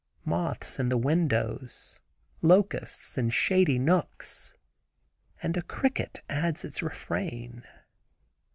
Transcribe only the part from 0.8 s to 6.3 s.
the windows, locusts in shady nooks, and a cricket